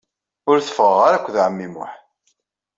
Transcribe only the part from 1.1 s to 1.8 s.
akked ɛemmi